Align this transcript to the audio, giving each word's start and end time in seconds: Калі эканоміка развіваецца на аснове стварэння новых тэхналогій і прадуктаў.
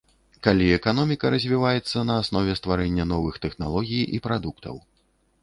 Калі 0.45 0.69
эканоміка 0.77 1.31
развіваецца 1.35 1.97
на 2.11 2.15
аснове 2.23 2.57
стварэння 2.61 3.05
новых 3.13 3.39
тэхналогій 3.45 4.03
і 4.19 4.25
прадуктаў. 4.27 4.75